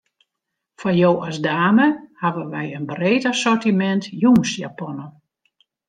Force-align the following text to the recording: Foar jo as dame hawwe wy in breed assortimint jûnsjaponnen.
Foar 0.79 0.95
jo 0.99 1.11
as 1.29 1.37
dame 1.47 1.87
hawwe 2.21 2.43
wy 2.51 2.65
in 2.77 2.85
breed 2.91 3.23
assortimint 3.31 4.03
jûnsjaponnen. 4.21 5.11